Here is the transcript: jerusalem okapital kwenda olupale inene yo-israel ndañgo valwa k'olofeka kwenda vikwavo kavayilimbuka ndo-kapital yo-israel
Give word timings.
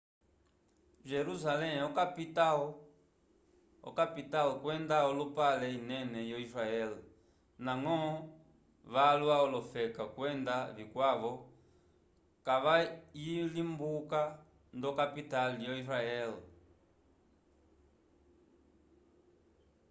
jerusalem 1.09 1.77
okapital 3.89 4.51
kwenda 4.61 4.97
olupale 5.09 5.67
inene 5.79 6.19
yo-israel 6.31 6.91
ndañgo 7.63 7.97
valwa 8.93 9.35
k'olofeka 9.39 10.03
kwenda 10.15 10.55
vikwavo 10.77 11.31
kavayilimbuka 12.45 14.21
ndo-kapital 14.77 15.51
yo-israel 15.67 16.33